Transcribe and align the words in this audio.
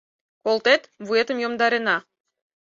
Колтет— 0.43 0.81
вуетым 1.05 1.37
йомдарена. 1.43 1.97